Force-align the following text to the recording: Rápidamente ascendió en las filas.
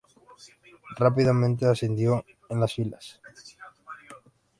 Rápidamente 0.97 1.67
ascendió 1.67 2.25
en 2.49 2.59
las 2.59 2.73
filas. 2.73 3.21